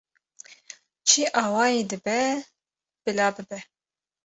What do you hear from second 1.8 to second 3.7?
dibe bila bibe